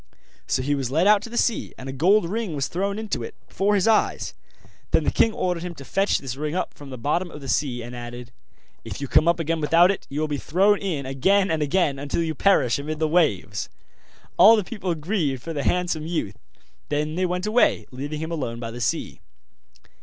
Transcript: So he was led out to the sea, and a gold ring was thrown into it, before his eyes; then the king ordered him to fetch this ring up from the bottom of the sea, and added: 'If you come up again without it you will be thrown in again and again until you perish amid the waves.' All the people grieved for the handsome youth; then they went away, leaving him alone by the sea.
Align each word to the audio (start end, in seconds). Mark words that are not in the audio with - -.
So 0.47 0.63
he 0.63 0.73
was 0.73 0.89
led 0.89 1.05
out 1.05 1.21
to 1.21 1.29
the 1.29 1.37
sea, 1.37 1.75
and 1.77 1.87
a 1.87 1.91
gold 1.93 2.27
ring 2.27 2.55
was 2.55 2.67
thrown 2.67 2.97
into 2.97 3.21
it, 3.21 3.35
before 3.47 3.75
his 3.75 3.87
eyes; 3.87 4.33
then 4.89 5.03
the 5.03 5.11
king 5.11 5.31
ordered 5.31 5.61
him 5.61 5.75
to 5.75 5.85
fetch 5.85 6.17
this 6.17 6.35
ring 6.35 6.55
up 6.55 6.73
from 6.73 6.89
the 6.89 6.97
bottom 6.97 7.29
of 7.29 7.39
the 7.39 7.47
sea, 7.47 7.83
and 7.83 7.95
added: 7.95 8.31
'If 8.83 8.99
you 8.99 9.07
come 9.07 9.27
up 9.27 9.39
again 9.39 9.61
without 9.61 9.91
it 9.91 10.07
you 10.09 10.19
will 10.19 10.27
be 10.27 10.39
thrown 10.39 10.79
in 10.79 11.05
again 11.05 11.51
and 11.51 11.61
again 11.61 11.99
until 11.99 12.23
you 12.23 12.33
perish 12.33 12.79
amid 12.79 12.97
the 12.97 13.07
waves.' 13.07 13.69
All 14.37 14.55
the 14.55 14.63
people 14.63 14.95
grieved 14.95 15.43
for 15.43 15.53
the 15.53 15.61
handsome 15.61 16.07
youth; 16.07 16.35
then 16.89 17.13
they 17.13 17.27
went 17.27 17.45
away, 17.45 17.85
leaving 17.91 18.21
him 18.21 18.31
alone 18.31 18.59
by 18.59 18.71
the 18.71 18.81
sea. 18.81 19.21